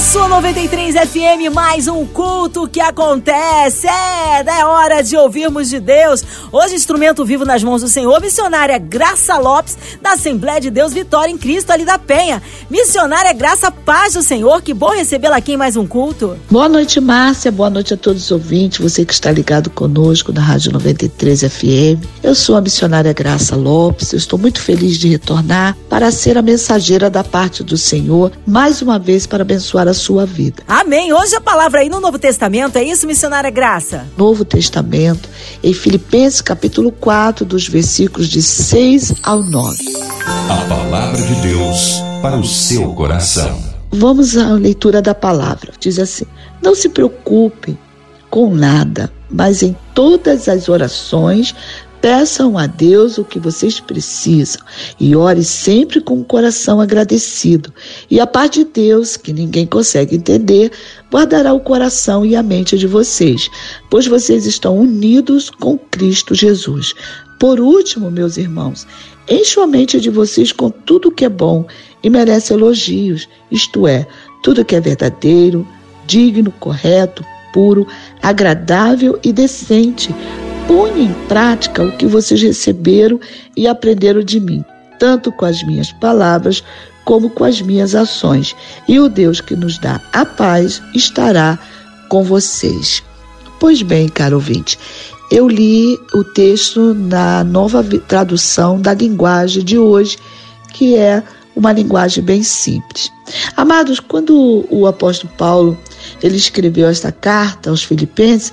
Sua 0.00 0.28
93 0.28 0.94
FM, 0.94 1.52
mais 1.52 1.88
um 1.88 2.06
culto 2.06 2.68
que 2.68 2.80
acontece. 2.80 3.88
É, 3.88 4.44
é 4.46 4.64
hora 4.64 5.02
de 5.02 5.16
ouvirmos 5.16 5.68
de 5.68 5.80
Deus. 5.80 6.22
Hoje, 6.52 6.76
instrumento 6.76 7.24
vivo 7.24 7.44
nas 7.44 7.64
mãos 7.64 7.82
do 7.82 7.88
Senhor, 7.88 8.20
missionária 8.20 8.78
Graça 8.78 9.36
Lopes, 9.38 9.76
da 10.00 10.12
Assembleia 10.12 10.60
de 10.60 10.70
Deus 10.70 10.92
Vitória 10.92 11.32
em 11.32 11.36
Cristo, 11.36 11.72
ali 11.72 11.84
da 11.84 11.98
Penha. 11.98 12.40
Missionária 12.70 13.32
Graça 13.32 13.72
Paz 13.72 14.14
do 14.14 14.22
Senhor, 14.22 14.62
que 14.62 14.72
bom 14.72 14.90
recebê-la 14.90 15.36
aqui 15.36 15.54
em 15.54 15.56
mais 15.56 15.74
um 15.76 15.84
culto. 15.84 16.38
Boa 16.48 16.68
noite, 16.68 17.00
Márcia. 17.00 17.50
Boa 17.50 17.68
noite 17.68 17.92
a 17.92 17.96
todos 17.96 18.22
os 18.22 18.30
ouvintes, 18.30 18.78
você 18.78 19.04
que 19.04 19.12
está 19.12 19.32
ligado 19.32 19.68
conosco 19.68 20.32
na 20.32 20.40
Rádio 20.40 20.72
93 20.72 21.40
FM. 21.40 22.06
Eu 22.22 22.36
sou 22.36 22.54
a 22.54 22.60
missionária 22.60 23.12
Graça 23.12 23.56
Lopes. 23.56 24.12
Eu 24.12 24.18
estou 24.18 24.38
muito 24.38 24.60
feliz 24.60 24.96
de 24.96 25.08
retornar 25.08 25.76
para 25.88 26.12
ser 26.12 26.38
a 26.38 26.42
mensageira 26.42 27.10
da 27.10 27.24
parte 27.24 27.64
do 27.64 27.76
Senhor, 27.76 28.30
mais 28.46 28.80
uma 28.80 28.96
vez 28.96 29.26
para 29.26 29.42
abençoar 29.42 29.87
a 29.90 29.94
sua 29.94 30.26
vida. 30.26 30.62
Amém. 30.66 31.12
Hoje 31.12 31.34
a 31.36 31.40
palavra 31.40 31.80
aí 31.80 31.88
no 31.88 32.00
Novo 32.00 32.18
Testamento, 32.18 32.76
é 32.76 32.84
isso, 32.84 33.06
missionária 33.06 33.50
Graça? 33.50 34.06
Novo 34.16 34.44
Testamento, 34.44 35.28
em 35.62 35.72
Filipenses 35.72 36.40
capítulo 36.40 36.92
4, 36.92 37.44
dos 37.44 37.68
versículos 37.68 38.28
de 38.28 38.42
6 38.42 39.14
ao 39.22 39.42
9. 39.42 39.76
A 40.48 40.56
palavra 40.68 41.20
de 41.20 41.34
Deus 41.36 42.02
para 42.22 42.36
o 42.36 42.44
seu 42.44 42.92
coração. 42.94 43.62
Vamos 43.90 44.36
à 44.36 44.52
leitura 44.52 45.00
da 45.00 45.14
palavra. 45.14 45.72
Diz 45.78 45.98
assim: 45.98 46.26
Não 46.62 46.74
se 46.74 46.88
preocupe 46.88 47.78
com 48.28 48.54
nada, 48.54 49.10
mas 49.30 49.62
em 49.62 49.76
todas 49.94 50.48
as 50.48 50.68
orações 50.68 51.54
Peçam 52.00 52.56
a 52.56 52.66
Deus 52.66 53.18
o 53.18 53.24
que 53.24 53.40
vocês 53.40 53.80
precisam 53.80 54.60
e 55.00 55.16
ore 55.16 55.42
sempre 55.42 56.00
com 56.00 56.20
o 56.20 56.24
coração 56.24 56.80
agradecido. 56.80 57.74
E 58.08 58.20
a 58.20 58.26
paz 58.26 58.50
de 58.52 58.64
Deus, 58.64 59.16
que 59.16 59.32
ninguém 59.32 59.66
consegue 59.66 60.14
entender, 60.14 60.70
guardará 61.10 61.52
o 61.52 61.60
coração 61.60 62.24
e 62.24 62.36
a 62.36 62.42
mente 62.42 62.78
de 62.78 62.86
vocês, 62.86 63.50
pois 63.90 64.06
vocês 64.06 64.46
estão 64.46 64.78
unidos 64.78 65.50
com 65.50 65.76
Cristo 65.76 66.36
Jesus. 66.36 66.94
Por 67.40 67.60
último, 67.60 68.10
meus 68.12 68.36
irmãos, 68.36 68.86
encho 69.28 69.60
a 69.60 69.66
mente 69.66 70.00
de 70.00 70.10
vocês 70.10 70.52
com 70.52 70.70
tudo 70.70 71.10
que 71.10 71.24
é 71.24 71.28
bom 71.28 71.66
e 72.02 72.08
merece 72.08 72.52
elogios, 72.52 73.28
isto 73.50 73.88
é, 73.88 74.06
tudo 74.42 74.64
que 74.64 74.76
é 74.76 74.80
verdadeiro, 74.80 75.66
digno, 76.06 76.52
correto, 76.60 77.24
puro, 77.52 77.86
agradável 78.22 79.18
e 79.24 79.32
decente 79.32 80.14
ponha 80.68 81.02
em 81.02 81.12
prática 81.26 81.82
o 81.82 81.96
que 81.96 82.06
vocês 82.06 82.42
receberam 82.42 83.18
e 83.56 83.66
aprenderam 83.66 84.22
de 84.22 84.38
mim, 84.38 84.62
tanto 84.98 85.32
com 85.32 85.46
as 85.46 85.62
minhas 85.62 85.90
palavras 85.92 86.62
como 87.06 87.30
com 87.30 87.42
as 87.42 87.62
minhas 87.62 87.94
ações. 87.94 88.54
E 88.86 89.00
o 89.00 89.08
Deus 89.08 89.40
que 89.40 89.56
nos 89.56 89.78
dá 89.78 89.98
a 90.12 90.26
paz 90.26 90.82
estará 90.94 91.58
com 92.10 92.22
vocês. 92.22 93.02
Pois 93.58 93.80
bem, 93.80 94.10
caro 94.10 94.36
ouvinte, 94.36 94.78
eu 95.30 95.48
li 95.48 95.98
o 96.14 96.22
texto 96.22 96.94
na 96.94 97.42
nova 97.42 97.82
tradução 98.06 98.78
da 98.78 98.92
linguagem 98.92 99.64
de 99.64 99.78
hoje, 99.78 100.18
que 100.74 100.96
é 100.96 101.22
uma 101.56 101.72
linguagem 101.72 102.22
bem 102.22 102.42
simples. 102.42 103.10
Amados, 103.56 104.00
quando 104.00 104.66
o 104.70 104.86
apóstolo 104.86 105.32
Paulo 105.38 105.78
ele 106.22 106.36
escreveu 106.36 106.88
esta 106.88 107.10
carta 107.10 107.70
aos 107.70 107.82
Filipenses, 107.82 108.52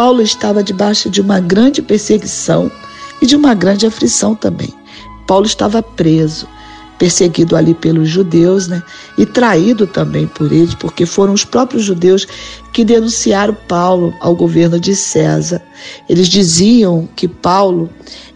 Paulo 0.00 0.22
estava 0.22 0.64
debaixo 0.64 1.10
de 1.10 1.20
uma 1.20 1.40
grande 1.40 1.82
perseguição 1.82 2.72
e 3.20 3.26
de 3.26 3.36
uma 3.36 3.52
grande 3.52 3.84
aflição 3.84 4.34
também. 4.34 4.72
Paulo 5.26 5.44
estava 5.44 5.82
preso, 5.82 6.48
perseguido 6.98 7.54
ali 7.54 7.74
pelos 7.74 8.08
judeus, 8.08 8.66
né? 8.66 8.82
E 9.18 9.26
traído 9.26 9.86
também 9.86 10.26
por 10.26 10.50
eles, 10.50 10.72
porque 10.72 11.04
foram 11.04 11.34
os 11.34 11.44
próprios 11.44 11.84
judeus 11.84 12.26
que 12.72 12.82
denunciaram 12.82 13.54
Paulo 13.68 14.14
ao 14.20 14.34
governo 14.34 14.80
de 14.80 14.96
César. 14.96 15.60
Eles 16.08 16.30
diziam 16.30 17.06
que 17.14 17.28
Paulo 17.28 17.90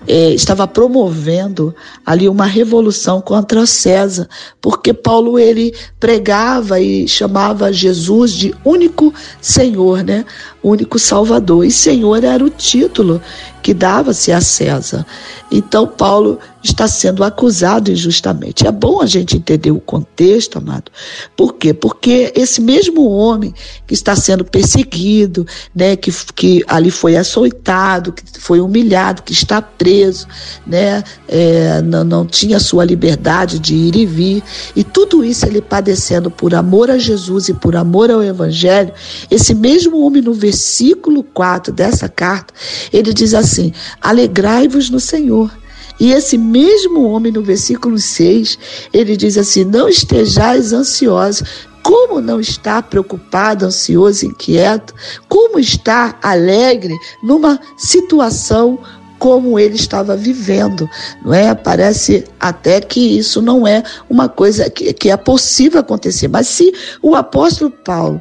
é, 0.07 0.31
estava 0.31 0.67
promovendo 0.67 1.75
ali 2.05 2.29
uma 2.29 2.47
revolução 2.47 3.21
contra 3.21 3.67
César, 3.67 4.29
porque 4.61 4.93
Paulo 4.93 5.39
ele 5.39 5.75
pregava 5.99 6.81
e 6.81 7.09
chamava 7.09 7.73
Jesus 7.73 8.33
de 8.33 8.55
único 8.65 9.13
Senhor, 9.41 10.03
né? 10.03 10.25
Único 10.63 10.99
Salvador. 10.99 11.65
E 11.65 11.71
Senhor 11.71 12.23
era 12.23 12.45
o 12.45 12.51
título 12.51 13.21
que 13.65 13.73
dava-se 13.73 14.31
a 14.31 14.43
César. 14.43 15.07
Então 15.51 15.87
Paulo 15.87 16.39
está 16.65 16.89
sendo 16.89 17.23
acusado 17.23 17.91
injustamente. 17.91 18.67
É 18.67 18.73
bom 18.73 19.03
a 19.03 19.07
gente 19.07 19.37
entender 19.37 19.71
o 19.71 19.81
contexto, 19.81 20.59
amado. 20.59 20.91
Por 21.37 21.55
quê? 21.55 21.75
Porque 21.75 22.33
esse 22.35 22.61
mesmo 22.61 23.09
homem 23.11 23.55
que 23.87 23.93
está 23.93 24.17
sendo 24.17 24.45
perseguido, 24.45 25.47
né, 25.75 25.95
que, 25.95 26.11
que 26.35 26.65
ali 26.67 26.91
foi 26.91 27.17
açoitado, 27.17 28.13
que 28.13 28.23
foi 28.41 28.61
humilhado, 28.61 29.23
que 29.23 29.33
está 29.33 29.61
preso, 29.61 30.27
né, 30.67 31.05
é, 31.29 31.83
não, 31.83 32.03
não 32.03 32.27
tinha 32.27 32.59
sua 32.59 32.85
liberdade 32.85 33.59
de 33.59 33.75
ir 33.75 33.97
e 33.97 34.07
vir, 34.07 34.43
e 34.75 34.83
tudo 34.83 35.23
isso 35.23 35.45
ele 35.45 35.61
padecendo 35.61 36.31
por 36.31 36.55
amor 36.55 36.91
a 36.91 36.97
Jesus 36.97 37.51
e 37.51 37.55
por 37.55 37.77
amor 37.77 38.11
ao 38.11 38.23
Evangelho, 38.23 38.93
esse 39.31 39.55
mesmo 39.55 40.05
homem 40.05 40.23
no 40.23 40.33
versículo 40.33 41.23
4 41.23 41.73
dessa 41.73 42.09
carta, 42.09 42.55
ele 42.91 43.13
diz 43.13 43.35
assim, 43.35 43.54
assim: 43.55 43.73
alegrai-vos 44.01 44.91
no 44.91 45.01
Senhor. 45.01 45.51
E 45.99 46.13
esse 46.13 46.37
mesmo 46.37 47.09
homem, 47.09 47.33
no 47.33 47.43
versículo 47.43 47.99
6, 47.99 48.59
ele 48.93 49.17
diz 49.17 49.39
assim: 49.39 49.65
Não 49.65 49.89
estejais 49.89 50.73
ansiosos. 50.73 51.47
Como 51.83 52.19
não 52.19 52.41
está 52.41 52.81
preocupado, 52.81 53.67
ansioso, 53.67 54.25
inquieto? 54.25 54.95
Como 55.29 55.59
está 55.59 56.19
alegre 56.23 56.97
numa 57.23 57.61
situação 57.77 58.79
como 59.19 59.59
ele 59.59 59.77
estava 59.77 60.17
vivendo, 60.17 60.89
não 61.25 61.33
é? 61.33 61.55
Parece 61.55 62.25
até 62.39 62.81
que 62.81 63.01
isso 63.19 63.41
não 63.41 63.67
é 63.67 63.83
uma 64.09 64.29
coisa 64.29 64.69
que, 64.69 64.93
que 64.93 65.11
é 65.11 65.17
possível 65.17 65.81
acontecer. 65.81 66.29
Mas 66.29 66.49
se 66.49 66.75
o 67.01 67.15
apóstolo 67.15 67.71
Paulo 67.71 68.21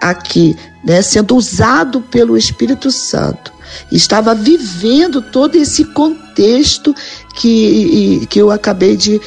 aqui, 0.00 0.56
né, 0.84 1.02
sendo 1.02 1.36
usado 1.36 2.00
pelo 2.00 2.36
Espírito 2.36 2.90
Santo, 2.90 3.52
estava 3.90 4.34
vivendo 4.34 5.20
todo 5.20 5.56
esse 5.56 5.84
contexto 5.84 6.94
que, 7.34 8.26
que 8.28 8.40
eu 8.40 8.50
acabei 8.50 8.96
de 8.96 9.20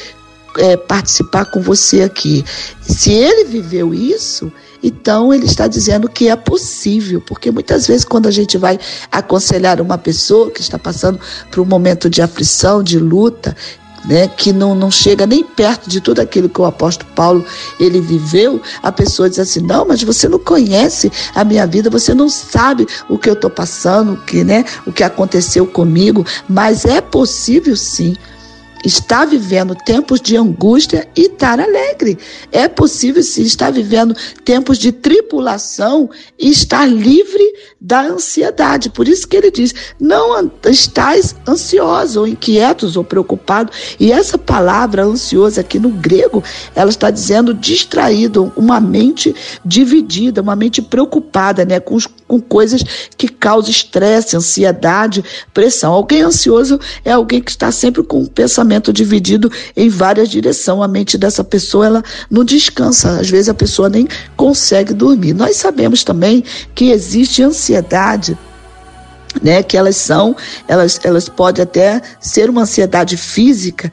é, 0.58 0.76
participar 0.76 1.46
com 1.46 1.60
você 1.60 2.02
aqui. 2.02 2.44
Se 2.80 3.12
ele 3.12 3.44
viveu 3.44 3.94
isso, 3.94 4.52
então 4.82 5.32
ele 5.32 5.46
está 5.46 5.66
dizendo 5.66 6.08
que 6.08 6.28
é 6.28 6.36
possível, 6.36 7.20
porque 7.20 7.50
muitas 7.50 7.86
vezes 7.86 8.04
quando 8.04 8.26
a 8.26 8.30
gente 8.30 8.58
vai 8.58 8.78
aconselhar 9.10 9.80
uma 9.80 9.96
pessoa 9.96 10.50
que 10.50 10.60
está 10.60 10.78
passando 10.78 11.20
por 11.50 11.60
um 11.60 11.64
momento 11.64 12.10
de 12.10 12.20
aflição, 12.20 12.82
de 12.82 12.98
luta, 12.98 13.56
né, 14.04 14.28
que 14.28 14.52
não, 14.52 14.74
não 14.74 14.90
chega 14.90 15.26
nem 15.26 15.44
perto 15.44 15.88
de 15.88 16.00
tudo 16.00 16.20
aquilo 16.20 16.48
que 16.48 16.60
o 16.60 16.64
apóstolo 16.64 17.10
Paulo 17.14 17.44
ele 17.78 18.00
viveu, 18.00 18.60
a 18.82 18.90
pessoa 18.90 19.28
diz 19.28 19.38
assim: 19.38 19.60
não, 19.60 19.86
mas 19.86 20.02
você 20.02 20.28
não 20.28 20.38
conhece 20.38 21.10
a 21.34 21.44
minha 21.44 21.66
vida, 21.66 21.90
você 21.90 22.14
não 22.14 22.28
sabe 22.28 22.86
o 23.08 23.18
que 23.18 23.28
eu 23.28 23.34
estou 23.34 23.50
passando, 23.50 24.14
o 24.14 24.16
que, 24.16 24.44
né, 24.44 24.64
o 24.86 24.92
que 24.92 25.02
aconteceu 25.02 25.66
comigo, 25.66 26.24
mas 26.48 26.84
é 26.84 27.00
possível 27.00 27.76
sim 27.76 28.16
está 28.84 29.24
vivendo 29.24 29.74
tempos 29.74 30.20
de 30.20 30.36
angústia 30.36 31.08
e 31.16 31.22
estar 31.22 31.60
alegre. 31.60 32.18
É 32.50 32.68
possível 32.68 33.22
sim 33.22 33.42
estar 33.42 33.70
vivendo 33.70 34.16
tempos 34.44 34.78
de 34.78 34.92
tribulação 34.92 36.10
e 36.38 36.50
estar 36.50 36.86
livre 36.86 37.42
da 37.80 38.02
ansiedade. 38.02 38.90
Por 38.90 39.08
isso 39.08 39.26
que 39.26 39.36
ele 39.36 39.50
diz: 39.50 39.74
não 40.00 40.50
estáis 40.66 41.34
ansiosos 41.46 42.16
ou 42.16 42.26
inquietos 42.26 42.96
ou 42.96 43.04
preocupados. 43.04 43.96
E 43.98 44.12
essa 44.12 44.36
palavra 44.38 45.04
ansioso 45.04 45.60
aqui 45.60 45.78
no 45.78 45.90
grego, 45.90 46.42
ela 46.74 46.90
está 46.90 47.10
dizendo 47.10 47.54
distraído, 47.54 48.52
uma 48.56 48.80
mente 48.80 49.34
dividida, 49.64 50.42
uma 50.42 50.56
mente 50.56 50.80
preocupada, 50.82 51.64
né, 51.64 51.80
com, 51.80 51.96
com 52.26 52.40
coisas 52.40 52.82
que 53.16 53.28
causam 53.28 53.70
estresse, 53.70 54.36
ansiedade, 54.36 55.24
pressão. 55.52 55.92
Alguém 55.92 56.22
ansioso 56.22 56.78
é 57.04 57.12
alguém 57.12 57.40
que 57.40 57.50
está 57.50 57.70
sempre 57.70 58.02
com 58.02 58.22
o 58.22 58.28
pensamento 58.28 58.71
pensamento 58.72 58.92
dividido 58.92 59.52
em 59.76 59.88
várias 59.88 60.28
direções. 60.28 60.82
A 60.82 60.88
mente 60.88 61.18
dessa 61.18 61.44
pessoa 61.44 61.86
ela 61.86 62.02
não 62.30 62.44
descansa. 62.44 63.20
Às 63.20 63.28
vezes 63.28 63.48
a 63.48 63.54
pessoa 63.54 63.88
nem 63.88 64.08
consegue 64.36 64.94
dormir. 64.94 65.34
Nós 65.34 65.56
sabemos 65.56 66.02
também 66.02 66.42
que 66.74 66.90
existe 66.90 67.42
ansiedade 67.42 68.36
né, 69.42 69.62
que 69.62 69.78
elas 69.78 69.96
são, 69.96 70.36
elas, 70.68 71.00
elas 71.04 71.28
podem 71.28 71.62
até 71.62 72.02
ser 72.20 72.50
uma 72.50 72.62
ansiedade 72.62 73.16
física, 73.16 73.90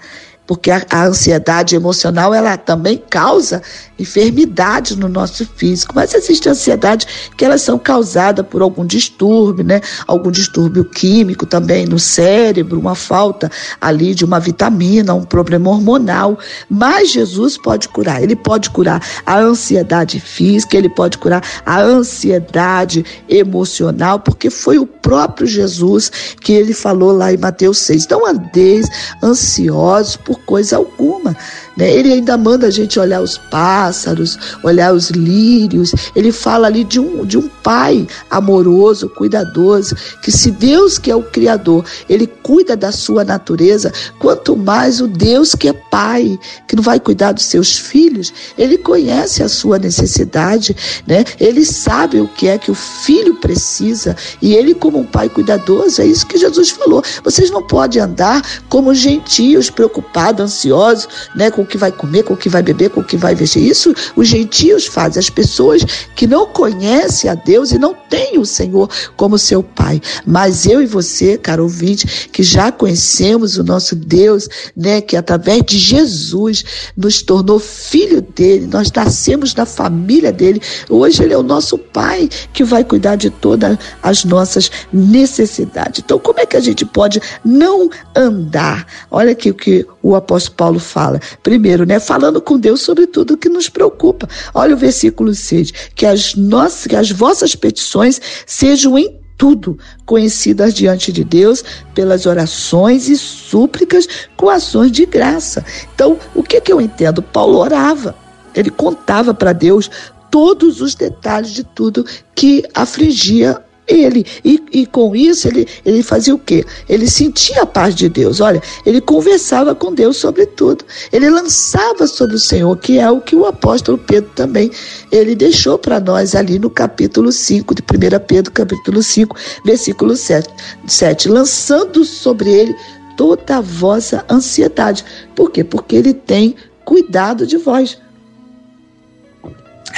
porque 0.50 0.72
a, 0.72 0.84
a 0.90 1.06
ansiedade 1.06 1.76
emocional 1.76 2.34
ela 2.34 2.58
também 2.58 2.98
causa 3.08 3.62
enfermidades 4.00 4.96
no 4.96 5.08
nosso 5.08 5.46
físico, 5.46 5.94
mas 5.94 6.12
existe 6.16 6.50
ansiedade 6.50 7.06
que 7.38 7.46
elas 7.46 7.62
são 7.62 7.78
causadas 7.78 8.44
por 8.48 8.64
algum 8.64 8.84
distúrbio, 8.84 9.64
né? 9.64 9.80
Algum 10.08 10.32
distúrbio 10.32 10.86
químico 10.86 11.46
também 11.46 11.86
no 11.86 12.00
cérebro, 12.00 12.80
uma 12.80 12.96
falta 12.96 13.52
ali 13.80 14.16
de 14.16 14.26
uma 14.26 14.40
vitamina, 14.40 15.14
um 15.14 15.24
problema 15.24 15.70
hormonal. 15.70 16.40
Mas 16.68 17.12
Jesus 17.12 17.56
pode 17.56 17.88
curar. 17.88 18.24
Ele 18.24 18.36
pode 18.36 18.72
curar 18.72 19.06
a 19.28 19.38
ansiedade 19.38 20.20
física, 20.20 20.78
ele 20.78 20.90
pode 20.90 21.20
curar 21.20 21.44
a 21.64 21.80
ansiedade 21.80 23.06
emocional, 23.28 24.20
porque 24.20 24.50
foi 24.50 24.80
o 24.80 24.88
próprio 24.88 25.46
Jesus 25.46 26.12
que 26.42 26.54
ele 26.54 26.74
falou 26.74 27.12
lá 27.12 27.32
em 27.32 27.38
Mateus 27.38 27.78
6. 27.80 28.08
Não 28.08 28.26
andeis 28.26 28.88
ansiosos 29.22 30.16
por 30.16 30.39
coisa 30.46 30.78
alguma. 30.78 31.36
Né? 31.80 31.90
Ele 31.90 32.12
ainda 32.12 32.38
manda 32.38 32.68
a 32.68 32.70
gente 32.70 33.00
olhar 33.00 33.22
os 33.22 33.38
pássaros, 33.38 34.38
olhar 34.62 34.94
os 34.94 35.12
lírios. 35.12 35.94
Ele 36.14 36.30
fala 36.30 36.68
ali 36.68 36.84
de 36.84 37.00
um, 37.00 37.26
de 37.26 37.38
um 37.38 37.48
pai 37.48 38.06
amoroso, 38.30 39.08
cuidadoso, 39.08 39.96
que 40.22 40.30
se 40.30 40.52
Deus 40.52 41.00
que 41.00 41.10
é 41.10 41.16
o 41.16 41.24
Criador, 41.24 41.86
ele 42.10 42.28
cuida 42.28 42.76
da 42.76 42.92
sua 42.92 43.24
natureza, 43.24 43.94
quanto 44.20 44.58
mais 44.58 45.00
o 45.00 45.08
Deus 45.08 45.56
que 45.56 45.70
é 45.70 45.74
pai, 45.74 46.38
que 46.68 46.76
não 46.76 46.84
vai 46.84 47.00
cuidar 47.00 47.32
dos 47.32 47.46
seus 47.46 47.78
filhos, 47.78 48.34
ele 48.58 48.78
conhece 48.78 49.42
a 49.42 49.48
sua 49.48 49.80
necessidade, 49.80 50.76
né? 51.08 51.24
Ele 51.40 51.64
sabe 51.64 52.20
o 52.20 52.28
que 52.28 52.50
é 52.50 52.58
que 52.58 52.72
o 52.72 52.76
filho 52.76 53.36
precisa 53.36 54.18
e 54.42 54.54
ele 54.54 54.74
como 54.74 55.00
um 55.00 55.06
pai 55.06 55.30
cuidadoso, 55.30 56.02
é 56.02 56.06
isso 56.06 56.28
que 56.28 56.38
Jesus 56.38 56.72
falou. 56.72 57.02
Vocês 57.24 57.50
não 57.50 57.64
podem 57.64 58.02
andar 58.02 58.42
como 58.68 58.94
gentios, 58.94 59.70
preocupados, 59.70 60.44
ansiosos, 60.44 61.08
né, 61.34 61.50
com 61.50 61.69
que 61.70 61.78
vai 61.78 61.92
comer, 61.92 62.24
com 62.24 62.34
o 62.34 62.38
que 62.38 62.50
vai 62.50 62.62
beber, 62.62 62.90
com 62.90 63.02
o 63.02 63.04
que 63.04 63.16
vai 63.16 63.36
vestir. 63.36 63.66
Isso 63.66 63.94
os 64.16 64.28
gentios 64.28 64.86
fazem, 64.86 65.20
as 65.20 65.30
pessoas 65.30 65.86
que 66.16 66.28
não 66.28 66.48
conhecem 66.48 67.30
a 67.30 67.36
Deus 67.36 67.72
e 67.72 67.80
não 67.80 67.94
têm 67.94 68.38
o 68.38 68.46
Senhor 68.46 68.90
como 69.16 69.38
seu 69.38 69.64
Pai. 69.64 70.02
Mas 70.26 70.66
eu 70.66 70.82
e 70.82 70.86
você, 70.86 71.38
caro 71.38 71.64
ouvinte, 71.64 72.30
que 72.32 72.44
já 72.44 72.72
conhecemos 72.72 73.58
o 73.58 73.64
nosso 73.64 73.96
Deus, 73.96 74.50
né, 74.76 75.00
que 75.00 75.16
através 75.16 75.64
de 75.64 75.78
Jesus 75.78 76.64
nos 76.98 77.22
tornou 77.22 77.60
filho 77.60 78.22
dele, 78.22 78.68
nós 78.68 78.92
nascemos 78.92 79.54
na 79.54 79.66
família 79.66 80.32
dele. 80.32 80.62
Hoje 80.90 81.24
ele 81.24 81.34
é 81.34 81.38
o 81.38 81.44
nosso 81.44 81.78
Pai 81.78 82.30
que 82.52 82.64
vai 82.64 82.84
cuidar 82.84 83.16
de 83.16 83.30
todas 83.30 83.78
as 84.02 84.26
nossas 84.26 84.72
necessidades. 84.92 86.02
Então, 86.04 86.18
como 86.18 86.40
é 86.40 86.46
que 86.46 86.58
a 86.58 86.60
gente 86.60 86.86
pode 86.86 87.22
não 87.46 87.90
andar? 88.16 88.86
Olha 89.12 89.32
aqui 89.32 89.52
o 89.52 89.54
que 89.54 89.86
o 90.02 90.16
apóstolo 90.16 90.56
Paulo 90.56 90.80
fala. 90.80 91.20
Primeiro, 91.44 91.59
né, 91.86 92.00
falando 92.00 92.42
com 92.42 92.58
Deus 92.58 92.82
sobre 92.82 93.06
tudo 93.06 93.38
que 93.38 93.50
nos 93.50 93.70
preocupa. 93.70 94.28
Olha 94.54 94.76
o 94.76 94.78
versículo 94.78 95.34
6, 95.34 95.72
que 95.94 96.06
as 96.06 96.36
nossas, 96.36 96.88
que 96.88 96.96
as 96.96 97.12
vossas 97.12 97.56
petições 97.56 98.20
sejam 98.46 98.98
em 98.98 99.20
tudo 99.38 99.80
conhecidas 100.06 100.74
diante 100.74 101.14
de 101.14 101.24
Deus 101.24 101.64
pelas 101.94 102.26
orações 102.26 103.08
e 103.08 103.16
súplicas 103.16 104.08
com 104.36 104.50
ações 104.50 104.92
de 104.92 105.06
graça. 105.06 105.66
Então, 105.96 106.20
o 106.36 106.44
que 106.44 106.60
que 106.60 106.74
eu 106.74 106.82
entendo? 106.82 107.22
Paulo 107.22 107.58
orava. 107.58 108.16
Ele 108.54 108.70
contava 108.70 109.34
para 109.34 109.54
Deus 109.54 109.90
todos 110.30 110.82
os 110.82 110.94
detalhes 110.94 111.52
de 111.52 111.64
tudo 111.64 112.06
que 112.36 112.64
afligia 112.74 113.64
ele. 113.90 114.26
E, 114.46 114.62
e 114.72 114.86
com 114.86 115.16
isso 115.16 115.48
ele, 115.48 115.68
ele 115.86 116.04
fazia 116.04 116.34
o 116.34 116.40
quê? 116.40 116.64
Ele 116.88 117.10
sentia 117.10 117.64
a 117.64 117.66
paz 117.66 117.96
de 117.96 118.08
Deus. 118.08 118.40
Olha, 118.40 118.62
ele 118.86 119.02
conversava 119.02 119.74
com 119.74 119.94
Deus 119.94 120.18
sobre 120.18 120.46
tudo. 120.46 120.86
Ele 121.12 121.30
lançava 121.30 122.08
sobre 122.08 122.36
o 122.36 122.40
Senhor, 122.40 122.76
que 122.78 123.00
é 123.00 123.10
o 123.10 123.20
que 123.20 123.36
o 123.36 123.46
apóstolo 123.46 123.98
Pedro 123.98 124.30
também 124.36 124.72
ele 125.12 125.36
deixou 125.36 125.78
para 125.78 126.00
nós 126.00 126.36
ali 126.36 126.60
no 126.60 126.70
capítulo 126.70 127.32
5 127.32 127.76
de 127.76 127.82
1 127.82 128.26
Pedro, 128.28 128.52
capítulo 128.52 129.02
5, 129.02 129.36
versículo 129.66 130.16
7, 130.16 130.50
7 130.88 131.30
lançando 131.30 132.06
sobre 132.06 132.50
ele 132.52 132.76
toda 133.18 133.58
a 133.58 133.62
vossa 133.62 134.24
ansiedade. 134.30 135.04
Por 135.36 135.52
quê? 135.52 135.64
Porque 135.64 135.96
ele 135.96 136.14
tem 136.14 136.56
cuidado 136.86 137.46
de 137.46 137.58
vós. 137.58 137.98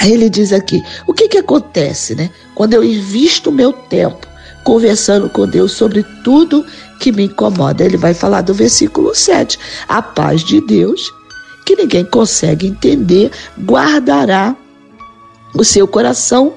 Aí 0.00 0.12
ele 0.12 0.28
diz 0.28 0.52
aqui: 0.52 0.82
o 1.06 1.14
que, 1.14 1.28
que 1.28 1.38
acontece, 1.38 2.14
né? 2.14 2.30
Quando 2.62 2.74
eu 2.74 2.84
invisto 2.84 3.50
o 3.50 3.52
meu 3.52 3.72
tempo 3.72 4.24
conversando 4.62 5.28
com 5.28 5.48
Deus 5.48 5.72
sobre 5.72 6.04
tudo 6.22 6.64
que 7.00 7.10
me 7.10 7.24
incomoda. 7.24 7.84
Ele 7.84 7.96
vai 7.96 8.14
falar 8.14 8.42
do 8.42 8.54
versículo 8.54 9.12
7. 9.16 9.58
A 9.88 10.00
paz 10.00 10.44
de 10.44 10.60
Deus, 10.60 11.12
que 11.66 11.74
ninguém 11.74 12.04
consegue 12.04 12.68
entender, 12.68 13.32
guardará 13.64 14.54
o 15.52 15.64
seu 15.64 15.88
coração 15.88 16.52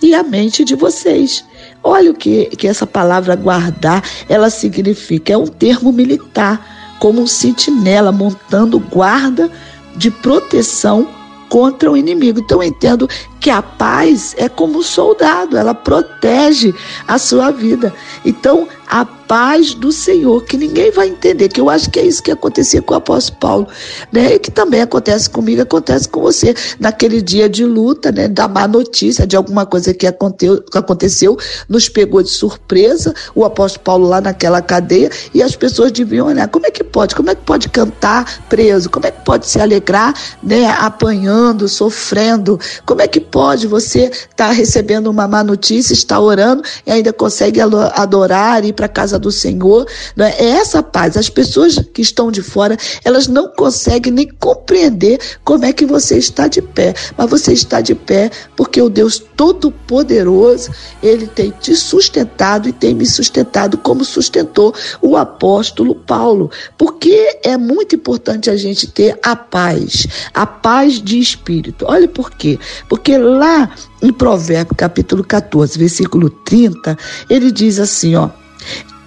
e 0.00 0.14
a 0.14 0.22
mente 0.22 0.64
de 0.64 0.74
vocês. 0.74 1.44
Olha 1.84 2.12
o 2.12 2.14
que, 2.14 2.46
que 2.56 2.66
essa 2.66 2.86
palavra 2.86 3.36
guardar, 3.36 4.02
ela 4.30 4.48
significa. 4.48 5.34
É 5.34 5.36
um 5.36 5.46
termo 5.46 5.92
militar, 5.92 6.96
como 6.98 7.20
um 7.20 7.26
sentinela 7.26 8.10
montando 8.10 8.78
guarda 8.78 9.50
de 9.98 10.10
proteção 10.10 11.06
contra 11.50 11.92
o 11.92 11.96
inimigo. 11.98 12.40
Então 12.40 12.62
eu 12.62 12.68
entendo 12.70 13.06
que 13.42 13.50
a 13.50 13.60
paz 13.60 14.34
é 14.38 14.48
como 14.48 14.78
um 14.78 14.82
soldado, 14.82 15.56
ela 15.56 15.74
protege 15.74 16.72
a 17.08 17.18
sua 17.18 17.50
vida. 17.50 17.92
Então, 18.24 18.68
a 18.86 19.04
paz 19.04 19.74
do 19.74 19.90
Senhor, 19.90 20.44
que 20.44 20.56
ninguém 20.56 20.90
vai 20.90 21.08
entender, 21.08 21.48
que 21.48 21.60
eu 21.60 21.70
acho 21.70 21.90
que 21.90 21.98
é 21.98 22.04
isso 22.04 22.22
que 22.22 22.30
acontecia 22.30 22.82
com 22.82 22.92
o 22.92 22.98
apóstolo 22.98 23.38
Paulo, 23.40 23.68
né? 24.12 24.34
E 24.34 24.38
que 24.38 24.50
também 24.50 24.82
acontece 24.82 25.28
comigo, 25.30 25.62
acontece 25.62 26.06
com 26.08 26.20
você. 26.20 26.54
Naquele 26.78 27.22
dia 27.22 27.48
de 27.48 27.64
luta, 27.64 28.12
né? 28.12 28.28
Da 28.28 28.46
má 28.46 28.68
notícia, 28.68 29.26
de 29.26 29.34
alguma 29.34 29.64
coisa 29.64 29.94
que 29.94 30.06
aconteceu, 30.06 31.38
nos 31.68 31.88
pegou 31.88 32.22
de 32.22 32.28
surpresa, 32.28 33.14
o 33.34 33.44
apóstolo 33.44 33.82
Paulo 33.82 34.08
lá 34.08 34.20
naquela 34.20 34.60
cadeia, 34.60 35.10
e 35.32 35.42
as 35.42 35.56
pessoas 35.56 35.90
deviam 35.90 36.26
olhar, 36.28 36.46
como 36.48 36.66
é 36.66 36.70
que 36.70 36.84
pode? 36.84 37.16
Como 37.16 37.30
é 37.30 37.34
que 37.34 37.42
pode 37.42 37.70
cantar 37.70 38.44
preso? 38.48 38.90
Como 38.90 39.06
é 39.06 39.10
que 39.10 39.24
pode 39.24 39.46
se 39.46 39.58
alegrar, 39.58 40.14
né? 40.42 40.66
Apanhando, 40.66 41.66
sofrendo? 41.66 42.60
Como 42.84 43.00
é 43.00 43.08
que 43.08 43.20
pode 43.32 43.66
você 43.66 44.04
estar 44.04 44.36
tá 44.36 44.50
recebendo 44.52 45.08
uma 45.08 45.26
má 45.26 45.42
notícia, 45.42 45.94
estar 45.94 46.20
orando 46.20 46.62
e 46.86 46.92
ainda 46.92 47.12
consegue 47.12 47.60
adorar, 47.60 48.62
ir 48.64 48.74
para 48.74 48.86
a 48.86 48.88
casa 48.88 49.18
do 49.18 49.32
Senhor. 49.32 49.86
É? 50.18 50.44
é 50.44 50.48
essa 50.50 50.82
paz. 50.82 51.16
As 51.16 51.30
pessoas 51.30 51.78
que 51.92 52.02
estão 52.02 52.30
de 52.30 52.42
fora, 52.42 52.76
elas 53.04 53.26
não 53.26 53.48
conseguem 53.48 54.12
nem 54.12 54.28
compreender 54.28 55.18
como 55.42 55.64
é 55.64 55.72
que 55.72 55.86
você 55.86 56.18
está 56.18 56.46
de 56.46 56.60
pé. 56.60 56.94
Mas 57.16 57.30
você 57.30 57.52
está 57.54 57.80
de 57.80 57.94
pé 57.94 58.30
porque 58.54 58.80
o 58.80 58.90
Deus 58.90 59.18
Todo-Poderoso, 59.34 60.70
ele 61.02 61.26
tem 61.26 61.50
te 61.50 61.74
sustentado 61.74 62.68
e 62.68 62.72
tem 62.72 62.94
me 62.94 63.06
sustentado 63.06 63.78
como 63.78 64.04
sustentou 64.04 64.74
o 65.00 65.16
apóstolo 65.16 65.94
Paulo. 65.94 66.50
Porque 66.76 67.38
é 67.42 67.56
muito 67.56 67.96
importante 67.96 68.50
a 68.50 68.56
gente 68.56 68.86
ter 68.86 69.18
a 69.22 69.34
paz, 69.34 70.06
a 70.34 70.46
paz 70.46 71.00
de 71.00 71.18
espírito. 71.18 71.86
Olha 71.88 72.06
por 72.06 72.30
quê? 72.30 72.58
Porque 72.88 73.21
lá 73.22 73.70
em 74.02 74.12
Provérbios 74.12 74.76
capítulo 74.76 75.24
14, 75.24 75.78
versículo 75.78 76.28
30, 76.28 76.96
ele 77.28 77.50
diz 77.50 77.78
assim, 77.78 78.14
ó: 78.16 78.30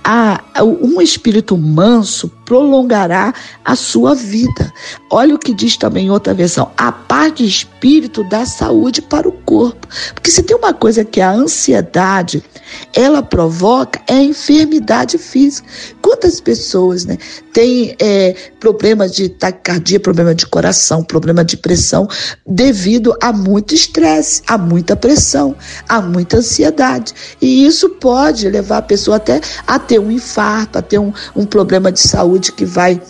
a, 0.03 0.41
um 0.63 1.01
espírito 1.01 1.57
manso 1.57 2.31
prolongará 2.45 3.33
a 3.63 3.75
sua 3.75 4.13
vida. 4.13 4.71
Olha 5.09 5.35
o 5.35 5.39
que 5.39 5.53
diz 5.53 5.75
também 5.75 6.05
em 6.05 6.11
outra 6.11 6.33
versão: 6.33 6.71
a 6.77 6.91
paz 6.91 7.33
de 7.33 7.45
espírito 7.45 8.23
dá 8.23 8.45
saúde 8.45 9.01
para 9.01 9.27
o 9.27 9.31
corpo. 9.31 9.87
Porque 10.13 10.31
se 10.31 10.43
tem 10.43 10.55
uma 10.55 10.73
coisa 10.73 11.03
que 11.03 11.19
a 11.19 11.31
ansiedade 11.31 12.43
ela 12.93 13.21
provoca 13.21 14.01
é 14.07 14.13
a 14.13 14.23
enfermidade 14.23 15.17
física. 15.17 15.67
Quantas 16.01 16.39
pessoas 16.39 17.05
né, 17.05 17.17
têm 17.53 17.95
é, 17.99 18.35
problema 18.59 19.07
de 19.07 19.29
taquicardia, 19.29 19.99
problema 19.99 20.33
de 20.33 20.45
coração, 20.45 21.03
problema 21.03 21.43
de 21.43 21.57
pressão, 21.57 22.07
devido 22.45 23.15
a 23.21 23.31
muito 23.31 23.73
estresse, 23.73 24.41
a 24.47 24.57
muita 24.57 24.95
pressão, 24.95 25.55
a 25.87 26.01
muita 26.01 26.37
ansiedade. 26.37 27.13
E 27.41 27.65
isso 27.65 27.89
pode 27.89 28.47
levar 28.49 28.77
a 28.77 28.81
pessoa 28.81 29.17
até 29.17 29.41
a 29.65 29.79
ter 29.79 29.99
um 29.99 30.11
infarto, 30.11 30.77
a 30.77 30.81
ter 30.81 30.99
um, 30.99 31.13
um 31.35 31.45
problema 31.45 31.91
de 31.91 31.99
saúde 32.35 32.51
que 32.51 32.65
vai 32.65 33.01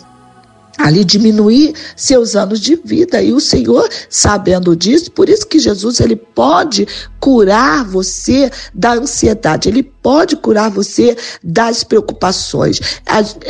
ali 0.78 1.04
diminuir 1.04 1.74
seus 1.94 2.36
anos 2.36 2.60
de 2.60 2.76
vida 2.76 3.22
e 3.22 3.32
o 3.32 3.40
Senhor 3.40 3.88
sabendo 4.08 4.76
disso, 4.76 5.10
por 5.10 5.28
isso 5.28 5.46
que 5.46 5.58
Jesus 5.58 6.00
ele 6.00 6.16
pode 6.16 6.86
curar 7.18 7.84
você 7.84 8.50
da 8.74 8.92
ansiedade, 8.92 9.68
ele 9.68 9.82
pode 9.82 10.36
curar 10.36 10.70
você 10.70 11.16
das 11.42 11.82
preocupações. 11.82 12.80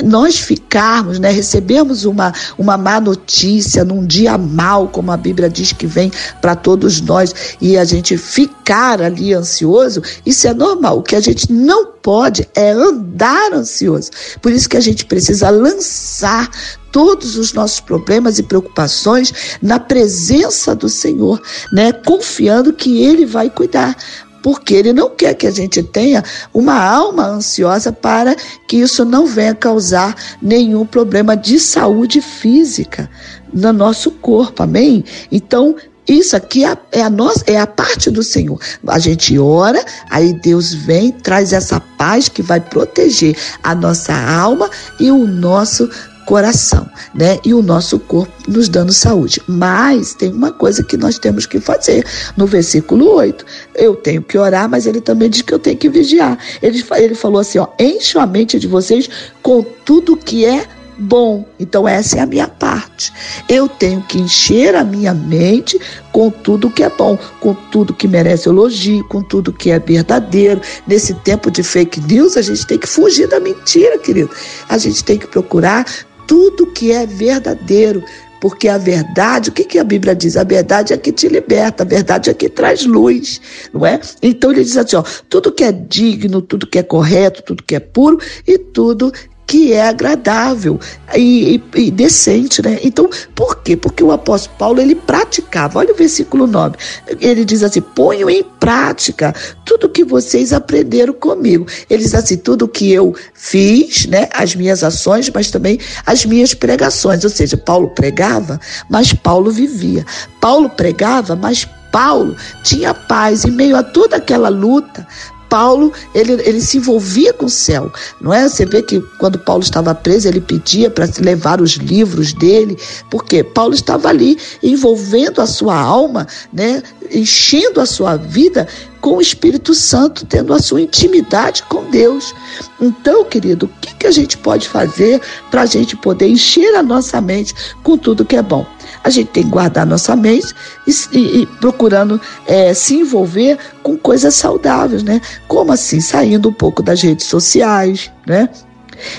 nós 0.05 0.39
ficarmos, 0.39 1.19
né, 1.19 1.31
recebemos 1.31 2.05
uma 2.05 2.33
uma 2.57 2.77
má 2.79 3.01
notícia 3.01 3.85
num 3.85 4.07
dia 4.07 4.39
mal, 4.39 4.89
como 4.89 5.13
a 5.13 5.17
Bíblia 5.17 5.49
diz 5.49 5.73
que 5.73 5.87
vem 5.87 6.11
para 6.41 6.57
todos 6.57 7.01
nós 7.01 7.35
e 7.61 7.77
a 7.77 7.85
gente 7.85 8.17
ficar 8.17 9.03
ali 9.03 9.35
ansioso, 9.35 10.03
isso 10.25 10.47
é 10.47 10.55
normal. 10.55 10.99
O 10.99 11.03
que 11.03 11.17
a 11.17 11.21
gente 11.21 11.53
não 11.53 11.87
pode 11.87 12.49
é 12.55 12.71
andar 12.71 13.53
ansioso. 13.53 14.11
Por 14.41 14.53
isso 14.53 14.69
que 14.69 14.77
a 14.77 14.81
gente 14.81 15.05
precisa 15.05 15.51
lançar 15.51 16.49
todos 16.97 17.37
os 17.37 17.53
nossos 17.53 17.79
problemas 17.79 18.39
e 18.39 18.43
preocupações 18.43 19.59
na 19.61 19.79
presença 19.79 20.75
do 20.75 20.89
Senhor, 20.89 21.39
né? 21.71 21.93
Confiando 21.93 22.73
que 22.73 23.03
Ele 23.03 23.27
vai 23.27 23.51
cuidar 23.51 23.95
porque 24.43 24.75
ele 24.75 24.93
não 24.93 25.11
quer 25.11 25.35
que 25.35 25.47
a 25.47 25.51
gente 25.51 25.83
tenha 25.83 26.23
uma 26.55 26.81
alma 26.81 27.27
ansiosa 27.27 27.91
para 27.91 28.37
que 28.69 28.77
isso 28.77 29.05
não 29.05 29.27
venha 29.27 29.55
causar 29.57 30.15
nenhum 30.41 30.87
problema 30.87 31.37
de 31.37 31.59
saúde 31.59 32.21
física 32.21 33.11
no 33.53 33.73
nosso 33.73 34.13
corpo, 34.13 34.63
amém? 34.63 35.05
Então, 35.33 35.75
isso 36.09 36.37
aqui 36.37 36.65
é 36.65 36.69
a, 36.69 36.79
é 36.93 37.11
nossa, 37.11 37.43
é 37.49 37.59
a 37.59 37.67
parte 37.67 38.09
do 38.09 38.23
Senhor. 38.23 38.61
A 38.87 39.01
gente 39.01 39.37
ora, 39.37 39.85
aí 40.09 40.33
Deus 40.33 40.73
vem, 40.73 41.11
traz 41.11 41.53
essa 41.53 41.81
paz 41.81 42.29
que 42.29 42.41
vai 42.41 42.61
proteger 42.61 43.37
a 43.65 43.75
nossa 43.75 44.15
alma 44.15 44.71
e 45.01 45.11
o 45.11 45.27
nosso 45.27 45.91
coração, 46.27 46.91
né? 47.15 47.39
E 47.45 47.55
o 47.55 47.63
nosso 47.63 47.99
corpo 48.01 48.33
nos 48.47 48.69
dando 48.69 48.93
saúde. 48.93 49.41
Mas 49.47 50.13
tem 50.13 50.31
uma 50.33 50.53
coisa 50.53 50.83
que 50.83 50.97
nós 50.97 51.19
temos 51.19 51.47
que 51.47 51.61
fazer. 51.61 52.05
No 52.37 52.47
versículo 52.47 53.09
8, 53.15 53.47
eu 53.77 53.95
tenho 53.95 54.21
que 54.21 54.37
orar, 54.37 54.69
mas 54.69 54.87
ele 54.87 55.01
também 55.01 55.31
diz 55.31 55.41
que 55.41 55.55
eu 55.55 55.59
tenho 55.59 55.79
que 55.79 55.89
vigiar. 55.89 56.37
Ele, 56.61 56.85
ele 56.97 57.15
falou 57.15 57.41
assim: 57.41 57.59
ó, 57.59 57.69
encho 57.79 58.19
a 58.19 58.27
mente 58.27 58.59
de 58.59 58.67
vocês 58.67 59.09
com 59.41 59.63
tudo 59.63 60.17
que 60.17 60.45
é 60.45 60.67
bom. 60.99 61.47
Então, 61.59 61.87
essa 61.87 62.19
é 62.19 62.21
a 62.21 62.27
minha 62.27 62.49
parte. 62.49 63.13
Eu 63.49 63.69
tenho 63.69 64.03
que 64.03 64.19
encher 64.19 64.75
a 64.75 64.83
minha 64.83 65.13
mente 65.13 65.79
com 66.13 66.31
tudo 66.31 66.71
que 66.71 66.83
é 66.83 66.91
bom, 66.91 67.19
com 67.41 67.55
tudo 67.55 67.95
que 67.95 68.09
merece 68.09 68.49
elogio, 68.49 69.05
com 69.05 69.23
tudo 69.23 69.53
que 69.53 69.71
é 69.71 69.79
verdadeiro. 69.79 70.61
Nesse 70.87 71.15
tempo 71.15 71.51
de 71.51 71.63
fake 71.63 72.01
news, 72.01 72.37
a 72.37 72.43
gente 72.43 72.67
tem 72.67 72.79
que 72.79 72.89
fugir 72.89 73.29
da 73.29 73.39
mentira, 73.39 73.99
querido. 73.99 74.31
A 74.69 74.79
gente 74.79 75.05
tem 75.05 75.19
que 75.19 75.27
procurar 75.27 75.85
tudo 76.27 76.67
que 76.67 76.93
é 76.93 77.07
verdadeiro. 77.07 78.03
Porque 78.41 78.69
a 78.69 78.77
verdade, 78.77 79.49
o 79.49 79.53
que, 79.53 79.65
que 79.65 79.79
a 79.79 79.85
Bíblia 79.85 80.15
diz? 80.15 80.37
A 80.37 80.45
verdade 80.45 80.93
é 80.93 80.97
que 80.99 81.11
te 81.11 81.27
liberta, 81.27 81.83
a 81.83 81.87
verdade 81.87 82.29
é 82.29 82.35
que 82.35 82.51
traz 82.51 82.85
luz, 82.85 83.41
não 83.73 83.85
é? 83.85 83.99
Então 84.23 84.53
ele 84.53 84.63
diz 84.63 84.77
assim: 84.77 84.97
ó, 84.97 85.03
tudo 85.29 85.51
que 85.51 85.65
é 85.65 85.73
digno, 85.73 86.43
tudo 86.43 86.67
que 86.67 86.79
é 86.79 86.83
correto, 86.83 87.43
tudo 87.43 87.63
que 87.63 87.75
é 87.75 87.81
puro 87.81 88.21
e 88.47 88.59
tudo 88.59 89.11
que 89.47 89.73
é 89.73 89.87
agradável 89.89 90.79
e, 91.15 91.63
e, 91.75 91.87
e, 91.87 91.91
decente, 91.91 92.61
né? 92.61 92.81
Então, 92.83 93.09
por 93.35 93.63
quê? 93.63 93.77
Porque 93.77 94.03
o 94.03 94.11
apóstolo 94.11 94.57
Paulo, 94.59 94.81
ele 94.81 94.97
praticava. 94.97 95.79
Olha 95.79 95.93
o 95.95 95.97
versículo 95.97 96.47
9. 96.47 96.77
Ele 97.21 97.45
diz 97.45 97.63
assim, 97.63 97.81
ponham 97.81 98.29
em 98.29 98.43
prática 98.43 99.33
tudo 99.65 99.89
que 99.89 100.05
vocês 100.05 100.53
aprenderam 100.53 101.13
comigo. 101.13 101.67
Ele 101.89 102.03
diz 102.03 102.15
assim, 102.15 102.37
tudo 102.37 102.67
que 102.67 102.93
eu 102.93 103.15
fiz, 103.35 104.07
né? 104.07 104.29
As 104.33 104.57
minhas 104.57 104.83
ações, 104.83 105.31
mas 105.33 105.51
também 105.51 105.79
as 106.05 106.27
minhas 106.27 106.53
pregações. 106.53 107.23
Ou 107.23 107.31
seja, 107.31 107.57
Paulo 107.57 107.91
pregava, 107.91 108.59
mas 108.91 109.13
Paulo 109.13 109.51
vivia. 109.53 110.05
Paulo 110.41 110.69
pregava, 110.69 111.37
mas 111.37 111.69
Paulo 111.93 112.37
tinha 112.63 112.93
paz 112.93 113.45
em 113.45 113.51
meio 113.51 113.77
a 113.77 113.83
toda 113.83 114.17
aquela 114.17 114.49
luta. 114.49 115.07
Paulo, 115.49 115.93
ele, 116.15 116.33
ele 116.45 116.61
se 116.61 116.79
envolvia 116.79 117.33
com 117.33 117.47
o 117.47 117.51
céu, 117.51 117.93
não 118.21 118.33
é? 118.33 118.49
Você 118.49 118.65
vê 118.65 118.83
que 118.83 119.01
quando 119.19 119.39
Paulo 119.39 119.63
estava 119.63 119.95
preso, 119.95 120.29
ele 120.29 120.41
pedia 120.41 120.91
para 120.91 121.09
levar 121.21 121.61
os 121.61 121.73
livros 121.73 122.33
dele, 122.33 122.77
porque 123.11 123.43
Paulo 123.43 123.75
estava 123.75 124.09
ali 124.09 124.39
envolvendo 124.63 125.41
a 125.41 125.47
sua 125.47 125.79
alma, 125.79 126.27
né? 126.53 126.83
Enchendo 127.11 127.81
a 127.81 127.87
sua 127.87 128.17
vida 128.17 128.67
com 129.01 129.19
o 129.19 129.21
Espírito 129.21 129.73
Santo, 129.75 130.27
tendo 130.27 130.53
a 130.53 130.59
sua 130.59 130.81
intimidade 130.81 131.63
com 131.65 131.89
Deus. 131.91 132.35
Então, 132.81 133.25
querido, 133.25 133.67
o 133.67 133.81
que, 133.81 133.95
que 133.95 134.07
a 134.07 134.11
gente 134.11 134.37
pode 134.39 134.69
fazer 134.69 135.21
para 135.51 135.63
a 135.63 135.67
gente 135.67 135.97
poder 135.97 136.29
encher 136.29 136.75
a 136.75 136.83
nossa 136.83 137.21
mente 137.21 137.55
com 137.83 137.97
tudo 137.97 138.25
que 138.25 138.37
é 138.37 138.43
bom? 138.43 138.67
A 139.07 139.09
gente 139.09 139.29
tem 139.29 139.45
que 139.45 139.51
guardar 139.51 139.87
nossa 139.87 140.17
mente 140.17 140.53
e, 140.85 140.91
e, 141.17 141.43
e 141.43 141.47
procurando 141.47 142.21
é, 142.45 142.75
se 142.75 142.97
envolver 142.97 143.57
com 143.81 143.97
coisas 143.97 144.35
saudáveis, 144.35 145.05
né? 145.05 145.21
Como 145.47 145.71
assim? 145.71 146.01
Saindo 146.01 146.49
um 146.49 146.53
pouco 146.53 146.83
das 146.83 147.01
redes 147.01 147.27
sociais, 147.27 148.11
né? 148.27 148.49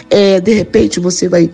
É, 0.09 0.41
de 0.41 0.53
repente 0.53 0.99
você 0.99 1.29
vai 1.29 1.49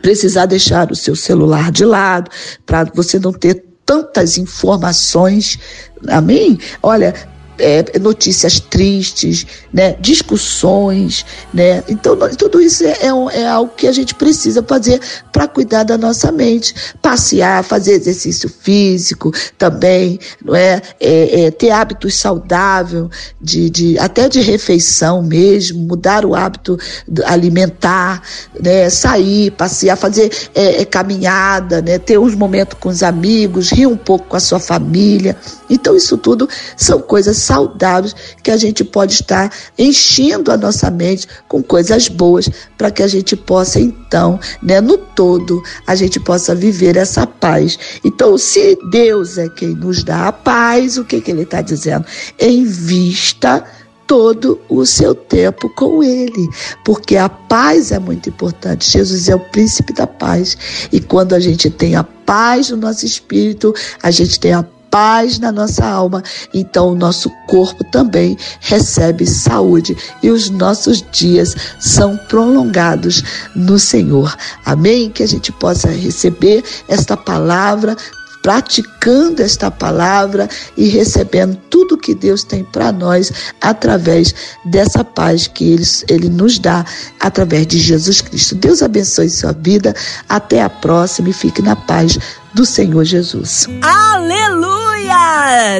precisar 0.00 0.46
deixar 0.46 0.92
o 0.92 0.94
seu 0.94 1.16
celular 1.16 1.72
de 1.72 1.84
lado 1.84 2.30
para 2.64 2.84
você 2.94 3.18
não 3.18 3.32
ter 3.32 3.64
tantas 3.84 4.38
informações. 4.38 5.58
Amém? 6.06 6.56
Olha, 6.80 7.12
é, 7.60 7.98
notícias 7.98 8.58
tristes, 8.60 9.46
né, 9.72 9.96
discussões, 10.00 11.24
né? 11.52 11.82
Então 11.88 12.16
tudo 12.36 12.60
isso 12.60 12.84
é, 12.84 12.96
é, 13.02 13.40
é 13.40 13.48
algo 13.48 13.72
que 13.76 13.86
a 13.86 13.92
gente 13.92 14.14
precisa 14.14 14.62
fazer 14.62 15.00
para 15.32 15.46
cuidar 15.46 15.84
da 15.84 15.96
nossa 15.96 16.32
mente, 16.32 16.74
passear, 17.00 17.62
fazer 17.62 17.92
exercício 17.92 18.48
físico 18.48 19.32
também, 19.56 20.18
não 20.44 20.54
é? 20.54 20.82
é, 20.98 21.42
é 21.42 21.50
ter 21.50 21.70
hábitos 21.70 22.14
saudáveis, 22.16 23.06
de, 23.40 23.70
de, 23.70 23.98
até 23.98 24.28
de 24.28 24.40
refeição 24.40 25.22
mesmo, 25.22 25.80
mudar 25.80 26.24
o 26.24 26.34
hábito 26.34 26.78
alimentar, 27.24 28.22
né? 28.60 28.88
Sair, 28.90 29.50
passear, 29.52 29.96
fazer 29.96 30.30
é, 30.54 30.82
é, 30.82 30.84
caminhada, 30.84 31.80
né? 31.82 31.98
Ter 31.98 32.18
uns 32.18 32.34
momentos 32.34 32.78
com 32.78 32.88
os 32.88 33.02
amigos, 33.02 33.70
rir 33.70 33.86
um 33.86 33.96
pouco 33.96 34.28
com 34.28 34.36
a 34.36 34.40
sua 34.40 34.60
família. 34.60 35.36
Então 35.68 35.96
isso 35.96 36.16
tudo 36.16 36.48
são 36.76 37.00
coisas 37.00 37.36
saudáveis 37.50 38.14
que 38.44 38.50
a 38.50 38.56
gente 38.56 38.84
pode 38.84 39.14
estar 39.14 39.52
enchendo 39.76 40.52
a 40.52 40.56
nossa 40.56 40.88
mente 40.88 41.26
com 41.48 41.60
coisas 41.60 42.06
boas 42.06 42.48
para 42.78 42.92
que 42.92 43.02
a 43.02 43.08
gente 43.08 43.34
possa 43.34 43.80
então, 43.80 44.38
né, 44.62 44.80
no 44.80 44.96
todo, 44.96 45.60
a 45.84 45.96
gente 45.96 46.20
possa 46.20 46.54
viver 46.54 46.96
essa 46.96 47.26
paz. 47.26 47.76
Então, 48.04 48.38
se 48.38 48.78
Deus 48.90 49.36
é 49.36 49.48
quem 49.48 49.70
nos 49.70 50.04
dá 50.04 50.28
a 50.28 50.32
paz, 50.32 50.96
o 50.96 51.04
que 51.04 51.20
que 51.20 51.32
ele 51.32 51.42
está 51.42 51.60
dizendo? 51.60 52.06
Invista 52.40 53.64
todo 54.06 54.60
o 54.68 54.84
seu 54.84 55.14
tempo 55.14 55.68
com 55.70 56.02
Ele, 56.02 56.48
porque 56.84 57.16
a 57.16 57.28
paz 57.28 57.92
é 57.92 57.98
muito 57.98 58.28
importante. 58.28 58.90
Jesus 58.90 59.28
é 59.28 59.34
o 59.36 59.40
príncipe 59.50 59.92
da 59.92 60.06
paz, 60.06 60.56
e 60.90 61.00
quando 61.00 61.32
a 61.32 61.40
gente 61.40 61.70
tem 61.70 61.94
a 61.94 62.02
paz 62.02 62.70
no 62.70 62.76
nosso 62.76 63.06
espírito, 63.06 63.72
a 64.02 64.10
gente 64.10 64.38
tem 64.40 64.52
a 64.52 64.64
paz 64.90 65.38
na 65.38 65.52
nossa 65.52 65.86
alma, 65.86 66.22
então 66.52 66.88
o 66.88 66.94
nosso 66.94 67.30
corpo 67.46 67.84
também 67.84 68.36
recebe 68.60 69.26
saúde 69.26 69.96
e 70.22 70.30
os 70.30 70.50
nossos 70.50 71.04
dias 71.12 71.54
são 71.78 72.16
prolongados 72.28 73.22
no 73.54 73.78
Senhor. 73.78 74.36
Amém? 74.64 75.10
Que 75.10 75.22
a 75.22 75.28
gente 75.28 75.52
possa 75.52 75.88
receber 75.88 76.64
esta 76.88 77.16
palavra 77.16 77.96
praticando 78.42 79.42
esta 79.42 79.70
palavra 79.70 80.48
e 80.76 80.88
recebendo 80.88 81.56
tudo 81.68 81.98
que 81.98 82.14
Deus 82.14 82.42
tem 82.42 82.64
para 82.64 82.90
nós 82.90 83.32
através 83.60 84.34
dessa 84.64 85.04
paz 85.04 85.46
que 85.46 85.72
ele, 85.72 85.84
ele 86.08 86.28
nos 86.28 86.58
dá 86.58 86.84
através 87.18 87.66
de 87.66 87.78
Jesus 87.78 88.20
Cristo. 88.20 88.54
Deus 88.54 88.82
abençoe 88.82 89.28
sua 89.28 89.52
vida. 89.52 89.94
Até 90.28 90.62
a 90.62 90.70
próxima 90.70 91.28
e 91.28 91.32
fique 91.32 91.62
na 91.62 91.76
paz 91.76 92.18
do 92.54 92.64
Senhor 92.64 93.04
Jesus. 93.04 93.66
Aleluia! 93.82 94.79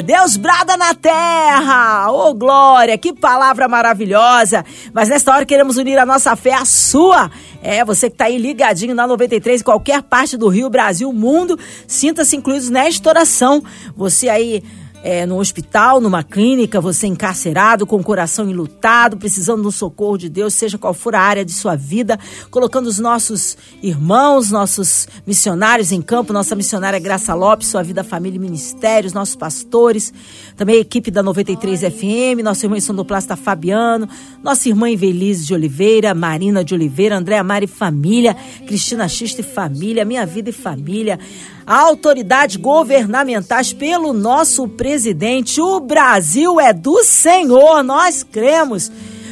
Deus 0.05 0.37
brada 0.37 0.75
na 0.77 0.93
terra! 0.93 2.11
Oh, 2.11 2.33
glória! 2.33 2.97
Que 2.97 3.13
palavra 3.13 3.67
maravilhosa! 3.67 4.65
Mas 4.93 5.09
nesta 5.09 5.33
hora 5.33 5.45
queremos 5.45 5.77
unir 5.77 5.97
a 5.97 6.05
nossa 6.05 6.35
fé 6.35 6.53
à 6.53 6.65
sua. 6.65 7.29
É, 7.61 7.85
você 7.85 8.09
que 8.09 8.15
está 8.15 8.25
aí 8.25 8.37
ligadinho 8.37 8.95
na 8.95 9.05
93, 9.05 9.61
em 9.61 9.63
qualquer 9.63 10.01
parte 10.01 10.35
do 10.37 10.47
Rio, 10.47 10.69
Brasil, 10.69 11.11
mundo, 11.13 11.57
sinta-se 11.87 12.35
incluídos 12.35 12.69
nesta 12.69 13.09
oração. 13.09 13.63
Você 13.95 14.29
aí 14.29 14.63
é, 15.03 15.25
no 15.25 15.39
hospital, 15.39 15.99
numa 15.99 16.23
clínica, 16.23 16.79
você 16.79 17.07
encarcerado, 17.07 17.85
com 17.85 17.97
o 17.97 18.03
coração 18.03 18.49
enlutado, 18.49 19.17
precisando 19.17 19.63
do 19.63 19.71
socorro 19.71 20.17
de 20.17 20.29
Deus, 20.29 20.53
seja 20.53 20.77
qual 20.77 20.93
for 20.93 21.15
a 21.15 21.21
área 21.21 21.43
de 21.43 21.51
sua 21.51 21.75
vida, 21.75 22.19
colocando 22.49 22.87
os 22.87 22.99
nossos 22.99 23.57
irmãos, 23.81 24.51
nossos 24.51 25.07
missionários 25.25 25.91
em 25.91 26.01
campo, 26.01 26.31
nossa 26.31 26.55
missionária 26.55 26.99
Graça 26.99 27.33
Lopes, 27.33 27.67
sua 27.67 27.83
vida, 27.83 28.03
família 28.03 28.37
e 28.37 28.39
ministérios, 28.39 29.13
nossos 29.13 29.35
pastores, 29.35 30.13
também 30.55 30.77
a 30.77 30.79
equipe 30.79 31.09
da 31.09 31.23
93 31.23 31.81
FM, 31.81 32.43
nosso 32.43 32.65
irmão 32.65 32.79
Sondoplasta 32.79 33.35
Fabiano, 33.35 34.07
nossa 34.43 34.69
irmã 34.69 34.89
Invelise 34.89 35.45
de 35.45 35.53
Oliveira, 35.53 36.13
Marina 36.13 36.63
de 36.63 36.73
Oliveira, 36.73 37.17
Andréa 37.17 37.43
Mari 37.43 37.67
Família, 37.67 38.35
Cristina 38.67 39.07
Xista 39.07 39.41
e 39.41 39.43
Família, 39.43 40.05
Minha 40.05 40.25
Vida 40.25 40.49
e 40.49 40.53
Família, 40.53 41.19
autoridades 41.65 42.55
governamentais 42.55 43.73
pelo 43.73 44.13
nosso 44.13 44.67
presidente. 44.67 45.61
O 45.61 45.79
Brasil 45.79 46.59
é 46.59 46.73
do 46.73 47.03
Senhor, 47.03 47.83
nós 47.83 48.23
cremos. 48.23 48.91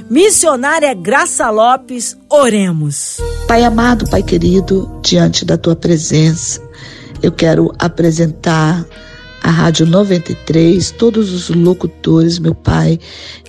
Missionária 0.10 0.94
Graça 0.94 1.50
Lopes, 1.50 2.18
oremos. 2.28 3.18
Pai 3.48 3.64
amado, 3.64 4.10
Pai 4.10 4.24
querido, 4.24 5.00
diante 5.04 5.46
da 5.46 5.58
tua 5.58 5.76
presença, 5.76 6.60
eu 7.22 7.32
quero 7.32 7.72
apresentar 7.78 8.86
a 9.42 9.50
Rádio 9.50 9.86
93, 9.86 10.92
todos 10.92 11.32
os 11.32 11.50
locutores, 11.50 12.40
meu 12.40 12.54
Pai, 12.54 13.00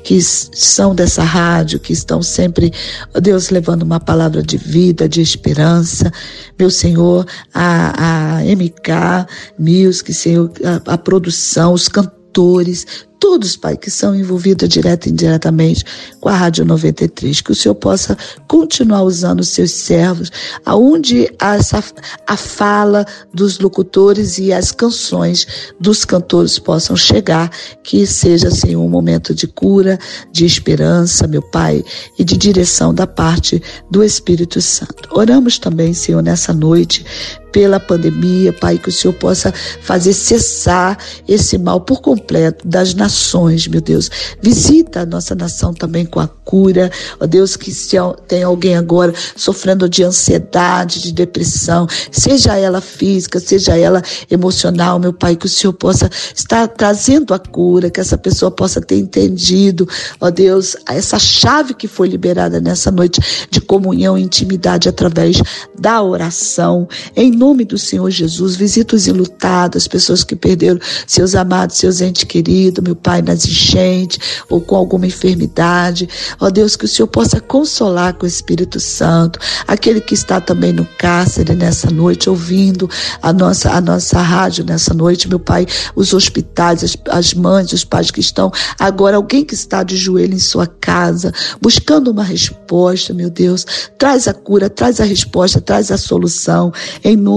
que 0.03 0.21
são 0.23 0.95
dessa 0.95 1.23
rádio, 1.23 1.79
que 1.79 1.93
estão 1.93 2.23
sempre, 2.23 2.73
Deus, 3.21 3.51
levando 3.51 3.83
uma 3.83 4.01
palavra 4.01 4.43
de 4.43 4.57
vida, 4.57 5.09
de 5.09 5.21
esperança. 5.21 6.13
Meu 6.59 6.71
Senhor, 6.71 7.27
a, 7.53 8.39
a 8.39 8.45
MK 8.45 9.27
Music, 9.59 10.13
Senhor, 10.15 10.51
a, 10.65 10.95
a 10.95 10.99
produção, 10.99 11.73
os 11.73 11.89
cantores, 11.89 12.87
todos, 13.21 13.55
Pai, 13.55 13.77
que 13.77 13.91
são 13.91 14.17
envolvidos 14.17 14.67
direto 14.69 15.07
e 15.07 15.11
indiretamente 15.11 15.85
com 16.19 16.29
a 16.31 16.35
Rádio 16.35 16.65
93, 16.65 17.43
que 17.43 17.53
o 17.53 17.55
Senhor 17.55 17.75
possa 17.75 18.17
continuar 18.49 19.03
usando 19.03 19.41
os 19.41 19.51
seus 19.51 19.71
servos, 19.71 20.33
aonde 20.65 21.31
essa, 21.39 21.85
a 22.27 22.37
fala 22.37 23.05
dos 23.33 23.59
locutores 23.59 24.39
e 24.39 24.53
as 24.53 24.73
canções 24.73 25.47
dos 25.79 26.05
cantores 26.05 26.59
possam 26.59 26.97
chegar, 26.97 27.51
que 27.85 28.07
seja, 28.07 28.49
assim, 28.49 28.75
um 28.75 28.89
momento 28.89 29.35
de 29.35 29.47
cura, 29.47 29.99
de 30.33 30.47
esperança, 30.47 31.27
meu 31.27 31.43
Pai, 31.43 31.85
e 32.19 32.25
de 32.25 32.37
direção 32.37 32.95
da 32.95 33.07
parte 33.07 33.63
do 33.91 34.03
Espírito 34.03 34.61
Santo. 34.63 35.09
Oramos 35.13 35.59
também, 35.59 35.93
Senhor, 35.93 36.23
nessa 36.23 36.55
noite, 36.55 37.05
pela 37.53 37.81
pandemia, 37.81 38.53
Pai, 38.53 38.79
que 38.79 38.89
o 38.89 38.93
Senhor 38.93 39.15
possa 39.15 39.53
fazer 39.83 40.13
cessar 40.13 40.99
esse 41.27 41.59
mal 41.59 41.81
por 41.81 42.01
completo 42.01 42.67
das 42.67 42.95
nações, 42.95 43.67
meu 43.67 43.81
Deus. 43.81 44.11
Visita 44.41 45.01
a 45.01 45.07
nossa 45.07 45.35
nação 45.35 45.73
também 45.73 46.05
com 46.05 46.21
a 46.21 46.29
cura, 46.29 46.91
ó 47.21 47.27
Deus, 47.27 47.57
que 47.57 47.73
se 47.73 47.97
tem 48.27 48.43
alguém 48.43 48.77
agora 48.77 49.13
sofrendo 49.37 49.89
de 49.89 50.03
ansiedade, 50.03 51.01
de 51.01 51.13
depressão, 51.13 51.87
seja 52.11 52.57
ela 52.57 52.81
física, 52.81 53.39
seja 53.41 53.77
ela 53.77 54.03
emocional, 54.31 54.99
meu 54.99 55.13
Pai, 55.13 55.37
que 55.37 55.47
o 55.47 55.49
Senhor 55.49 55.73
possa 55.73 56.11
estar 56.35 56.67
trazendo 56.69 57.35
a 57.35 57.39
cura, 57.39 57.91
que 57.91 58.01
essa 58.01 58.19
pessoa 58.19 58.51
possa 58.51 58.81
ter 58.81 58.97
entendido, 58.97 59.89
ó 60.21 60.31
Deus, 60.31 60.77
essa 60.89 61.19
chave 61.19 61.75
que 61.75 61.89
foi 61.89 62.09
liberada 62.09 62.61
nessa 62.61 62.91
noite 62.91 63.21
de 63.51 63.61
comunhão 63.61 64.17
e 64.17 64.23
intimidade 64.23 64.89
através 64.89 65.41
da 65.79 66.03
oração, 66.03 66.89
em 67.17 67.31
nome 67.41 67.65
do 67.65 67.79
Senhor 67.79 68.11
Jesus, 68.11 68.55
visita 68.55 68.95
os 68.95 69.09
enlutados, 69.09 69.85
as 69.85 69.89
pessoas 69.89 70.23
que 70.23 70.37
perderam 70.37 70.79
seus 71.07 71.35
amados, 71.35 71.79
seus 71.79 72.03
entes 72.03 72.25
queridos, 72.25 72.85
meu 72.85 72.95
Pai, 72.95 73.23
nas 73.23 73.47
enchentes 73.47 74.19
ou 74.51 74.61
com 74.61 74.77
alguma 74.77 75.07
enfermidade. 75.07 76.07
Ó 76.39 76.51
Deus, 76.51 76.77
que 76.77 76.85
o 76.85 76.89
Senhor 76.89 77.09
possa 77.09 77.41
consolar 77.41 78.13
com 78.13 78.27
o 78.27 78.29
Espírito 78.29 78.79
Santo, 78.79 79.39
aquele 79.67 80.03
que 80.03 80.13
está 80.13 80.39
também 80.39 80.71
no 80.71 80.85
cárcere 80.99 81.55
nessa 81.55 81.91
noite, 81.91 82.29
ouvindo 82.29 82.91
a 83.23 83.33
nossa, 83.33 83.71
a 83.71 83.81
nossa 83.81 84.21
rádio 84.21 84.63
nessa 84.63 84.93
noite, 84.93 85.27
meu 85.27 85.41
Pai, 85.41 85.67
os 85.97 86.13
hospitais, 86.13 86.85
as, 86.85 86.95
as 87.09 87.33
mães, 87.33 87.73
os 87.73 87.87
pais 87.87 88.11
que 88.11 88.21
estão 88.21 88.53
agora, 88.79 89.17
alguém 89.17 89.47
que 89.47 89.55
está 89.55 89.83
de 89.83 89.97
joelho 89.97 90.35
em 90.35 90.39
sua 90.39 90.67
casa, 90.67 91.33
buscando 91.59 92.11
uma 92.11 92.23
resposta, 92.23 93.15
meu 93.15 93.31
Deus, 93.31 93.65
traz 93.97 94.29
a 94.29 94.35
cura, 94.35 94.69
traz 94.69 95.01
a 95.01 95.05
resposta, 95.05 95.59
traz 95.59 95.91
a 95.91 95.97
solução, 95.97 96.71
em 97.03 97.17
nome 97.17 97.30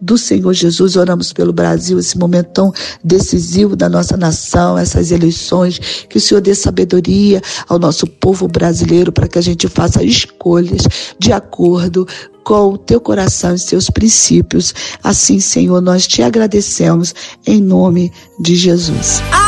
do 0.00 0.16
Senhor 0.16 0.52
Jesus, 0.52 0.96
oramos 0.96 1.32
pelo 1.32 1.52
Brasil, 1.52 1.98
esse 1.98 2.16
momento 2.16 2.50
tão 2.52 2.72
decisivo 3.02 3.74
da 3.76 3.88
nossa 3.88 4.16
nação, 4.16 4.78
essas 4.78 5.10
eleições, 5.10 5.78
que 6.08 6.16
o 6.16 6.20
Senhor 6.20 6.40
dê 6.40 6.54
sabedoria 6.54 7.42
ao 7.68 7.78
nosso 7.78 8.06
povo 8.06 8.46
brasileiro 8.48 9.12
para 9.12 9.28
que 9.28 9.38
a 9.38 9.42
gente 9.42 9.68
faça 9.68 10.02
escolhas 10.02 10.82
de 11.18 11.32
acordo 11.32 12.06
com 12.44 12.72
o 12.72 12.78
teu 12.78 13.00
coração 13.00 13.54
e 13.54 13.58
seus 13.58 13.88
princípios. 13.88 14.74
Assim, 15.02 15.40
Senhor, 15.40 15.80
nós 15.80 16.06
te 16.06 16.22
agradecemos 16.22 17.14
em 17.46 17.60
nome 17.60 18.12
de 18.40 18.56
Jesus. 18.56 19.22
Amém, 19.32 19.41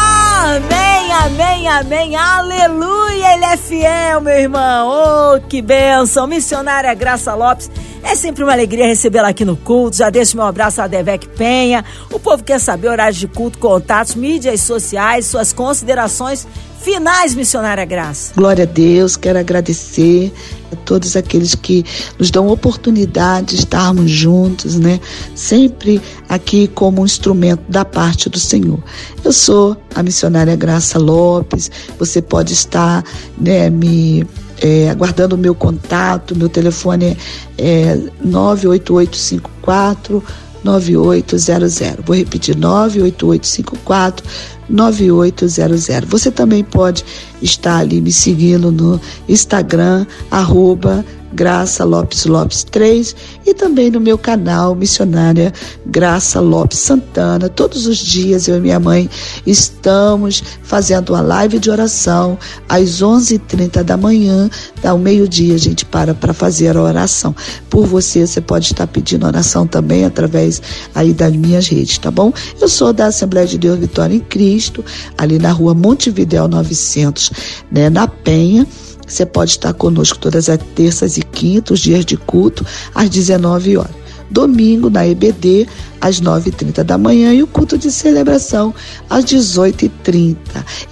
amém, 1.25 1.67
amém, 1.69 2.17
aleluia, 2.17 3.35
ele 3.35 3.45
é 3.47 3.57
fiel, 3.57 4.21
meu 4.21 4.35
irmão, 4.35 4.91
oh, 4.91 5.41
que 5.41 5.63
bênção, 5.63 6.27
missionária 6.27 6.93
Graça 6.93 7.35
Lopes, 7.35 7.71
é 8.03 8.15
sempre 8.15 8.45
uma 8.45 8.53
alegria 8.53 8.87
recebê-la 8.87 9.29
aqui 9.29 9.43
no 9.45 9.57
culto. 9.57 9.97
Já 9.97 10.11
deixo 10.11 10.37
meu 10.37 10.45
abraço 10.45 10.83
a 10.83 10.87
Devec 10.87 11.27
Penha. 11.29 11.83
O 12.13 12.21
povo 12.21 12.45
quer 12.45 12.61
saber 12.61 12.89
horários 12.89 13.19
de 13.19 13.27
culto, 13.27 13.59
contatos, 13.59 14.15
mídias 14.15 14.61
sociais, 14.61 15.25
suas 15.25 15.55
considerações 15.55 16.47
finais, 16.83 17.35
missionária 17.35 17.87
Graça. 17.87 18.35
Glória 18.37 18.65
a 18.65 18.67
Deus, 18.67 19.17
quero 19.17 19.39
agradecer 19.39 20.31
a 20.75 20.77
todos 20.77 21.17
aqueles 21.17 21.55
que 21.55 21.85
nos 22.19 22.31
dão 22.31 22.49
oportunidade 22.49 23.49
de 23.49 23.57
estarmos 23.57 24.11
juntos, 24.11 24.79
né? 24.79 25.01
Sempre 25.35 26.01
aqui 26.29 26.69
como 26.69 27.03
um 27.03 27.05
instrumento 27.05 27.63
da 27.69 27.85
parte 27.85 28.29
do 28.29 28.39
Senhor. 28.39 28.79
Eu 29.25 29.33
sou 29.33 29.77
a 29.95 30.03
missionária 30.03 30.55
Graça 30.55 30.99
Lopes. 30.99 31.71
Você 31.99 32.21
pode 32.21 32.53
estar, 32.53 33.03
né, 33.39 33.71
me 33.71 34.27
é, 34.61 34.91
aguardando 34.91 35.35
o 35.35 35.39
meu 35.39 35.55
contato. 35.55 36.37
Meu 36.37 36.49
telefone 36.49 37.17
é 37.59 37.99
98854 38.23 40.23
9800. 40.65 42.05
Vou 42.05 42.17
repetir: 42.17 42.57
98854 42.57 44.27
9800. 44.69 46.09
Você 46.09 46.31
também 46.31 46.65
pode 46.65 47.05
estar 47.43 47.79
ali 47.79 48.01
me 48.01 48.11
seguindo 48.11 48.73
no 48.73 49.01
Instagram, 49.29 50.07
arroba 50.31 51.05
Graça 51.35 51.85
Lopes 51.85 52.27
Lopes 52.27 52.65
3 52.65 53.15
e 53.45 53.53
também 53.53 53.91
no 53.91 54.01
meu 54.01 54.17
canal 54.17 54.75
Missionária 54.75 55.53
Graça 55.85 56.41
Lopes 56.41 56.79
Santana. 56.79 57.49
Todos 57.49 57.87
os 57.87 57.99
dias 57.99 58.47
eu 58.47 58.57
e 58.57 58.61
minha 58.61 58.79
mãe 58.79 59.11
estamos 59.47 60.43
fazendo 60.63 61.11
uma 61.11 61.21
live 61.21 61.59
de 61.59 61.71
oração 61.71 62.39
às 62.69 63.03
11h30 63.03 63.83
da 63.83 63.97
manhã, 63.97 64.49
ao 64.83 64.99
meio-dia 64.99 65.55
a 65.55 65.59
gente 65.59 65.85
para 65.85 66.15
para 66.15 66.33
fazer 66.33 66.77
a 66.77 66.83
oração. 66.83 67.35
Por 67.69 67.87
você, 67.87 68.27
você 68.27 68.41
pode 68.41 68.67
estar 68.67 68.87
pedindo 68.87 69.27
oração 69.27 69.67
também 69.67 70.05
através 70.05 70.63
aí 70.95 71.13
das 71.13 71.35
minhas 71.35 71.69
redes, 71.69 71.99
tá 71.99 72.11
bom? 72.11 72.33
Eu 72.61 72.69
sou 72.69 72.93
da 72.93 73.07
Assembleia 73.07 73.47
de 73.47 73.59
Deus 73.59 73.79
Vitória 73.79 74.15
em 74.15 74.21
Cristo, 74.21 74.85
ali 75.19 75.39
na 75.39 75.51
rua 75.51 75.75
Montevidéu 75.75 76.47
900, 76.49 77.31
né, 77.71 77.91
na 77.91 78.07
Penha. 78.07 78.67
Você 79.07 79.27
pode 79.27 79.53
estar 79.53 79.73
conosco 79.75 80.19
todas 80.19 80.49
as 80.49 80.59
terças 80.75 81.17
e 81.17 81.23
quintas, 81.23 81.81
dias 81.81 82.05
de 82.05 82.17
culto, 82.17 82.65
às 82.95 83.09
19 83.11 83.77
horas. 83.77 84.05
Domingo, 84.31 84.89
na 84.89 85.07
EBD, 85.07 85.69
às 86.05 86.21
9h30 86.21 86.83
da 86.83 86.99
manhã 86.99 87.33
e 87.33 87.43
o 87.43 87.47
culto 87.47 87.79
de 87.79 87.91
celebração 87.91 88.75
às 89.09 89.25
18h30. 89.25 90.37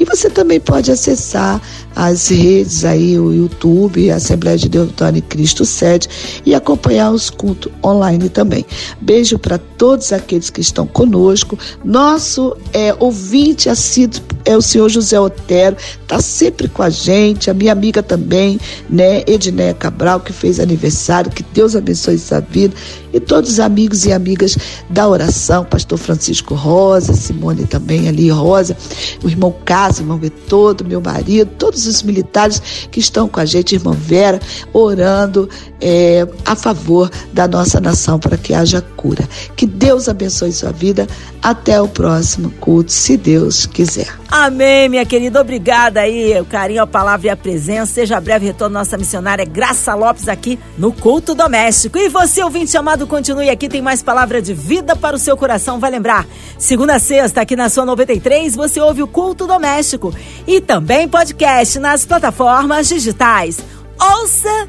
E 0.01 0.07
você 0.07 0.31
também 0.31 0.59
pode 0.59 0.91
acessar 0.91 1.61
as 1.95 2.29
redes 2.29 2.83
aí, 2.83 3.19
o 3.19 3.31
YouTube, 3.31 4.11
a 4.11 4.17
Assembleia 4.17 4.57
de 4.57 4.71
Deus 4.71 4.91
em 5.15 5.21
Cristo 5.21 5.67
Sede 5.67 6.09
e 6.47 6.55
acompanhar 6.55 7.11
os 7.11 7.29
cultos 7.29 7.71
online 7.85 8.31
também. 8.31 8.65
Beijo 9.03 9.39
para 9.39 9.59
todos 9.59 10.15
aqueles 10.15 10.49
que 10.49 10.63
estão 10.63 10.87
conosco. 10.87 11.59
Nosso 11.85 12.57
é, 12.73 12.97
ouvinte 12.99 13.69
assíduo 13.69 14.23
é 14.45 14.57
o 14.57 14.63
senhor 14.63 14.89
José 14.89 15.21
Otero, 15.21 15.77
tá 16.07 16.21
sempre 16.21 16.69
com 16.69 16.83
a 16.83 16.91
gente, 16.91 17.51
a 17.51 17.55
minha 17.55 17.73
amiga 17.73 18.03
também, 18.03 18.59
né, 18.89 19.23
Edneia 19.27 19.75
Cabral, 19.75 20.21
que 20.21 20.33
fez 20.33 20.59
aniversário, 20.59 21.31
que 21.31 21.43
Deus 21.43 21.77
abençoe 21.77 22.19
sua 22.19 22.41
vida, 22.41 22.75
e 23.13 23.21
todos 23.21 23.53
os 23.53 23.61
amigos 23.61 24.05
e 24.05 24.13
amigas 24.13 24.57
da 24.89 25.02
oração, 25.09 25.65
pastor 25.65 25.99
Francisco 25.99 26.55
Rosa, 26.55 27.13
Simone 27.15 27.67
também 27.67 28.09
ali, 28.09 28.29
Rosa, 28.31 28.77
o 29.23 29.29
irmão 29.29 29.55
Cássio, 29.65 30.03
irmão 30.03 30.19
Betodo, 30.19 30.85
meu 30.85 31.01
marido, 31.01 31.51
todos 31.59 31.87
os 31.87 32.03
militares 32.03 32.61
que 32.91 33.01
estão 33.01 33.29
com 33.29 33.41
a 33.41 33.45
gente, 33.45 33.75
irmã 33.75 33.93
Vera, 33.93 34.41
orando 34.73 35.49
é, 35.83 36.25
a 36.47 36.55
favor 36.55 37.11
da 37.33 37.49
nossa 37.49 37.81
nação 37.81 38.19
para 38.19 38.37
que 38.37 38.55
haja 38.55 38.81
cura. 38.97 39.29
Que 39.57 39.67
Deus 39.67 40.09
abençoe 40.09 40.53
sua 40.53 40.71
vida. 40.71 41.09
Até 41.43 41.81
o 41.81 41.89
próximo 41.89 42.51
culto, 42.61 42.93
se 42.93 43.17
Deus 43.17 43.67
quiser. 43.67 44.07
Amém, 44.31 44.89
minha 44.89 45.05
querida. 45.05 45.41
Obrigada 45.41 46.01
aí, 46.01 46.41
o 46.41 46.45
carinho, 46.45 46.83
a 46.83 46.87
palavra 46.87 47.27
e 47.27 47.31
a 47.31 47.37
presença. 47.37 47.93
Seja 47.93 48.21
breve 48.21 48.47
retorno 48.47 48.79
nossa 48.79 48.97
missionária 48.97 49.45
Graça 49.45 49.93
Lopes 49.95 50.29
aqui 50.29 50.59
no 50.79 50.93
culto 50.93 51.35
doméstico. 51.35 51.99
E 51.99 52.09
você, 52.09 52.45
ouvinte 52.45 52.71
chamado, 52.71 53.07
continue 53.07 53.51
aqui. 53.51 53.69
Tem 53.69 53.83
mais 53.83 54.03
palavra 54.03 54.41
de 54.41 54.55
vida 54.55 54.95
para 54.95 55.17
o 55.17 55.19
seu 55.19 55.37
coração. 55.37 55.81
Vai 55.81 55.91
lembrar, 55.91 56.27
segunda 56.57 56.95
a 56.95 56.99
sexta, 57.01 57.41
aqui 57.41 57.57
na 57.57 57.69
sua 57.69 57.85
93, 57.85 58.55
você 58.55 58.81
ouve 58.81 59.03
o 59.03 59.09
culto 59.09 59.47
doméstico. 59.47 60.15
E 60.47 60.61
também 60.61 61.09
podcast 61.09 61.81
nas 61.81 62.07
plataformas 62.07 62.89
digitais. 62.89 63.59
Ouça 64.01 64.69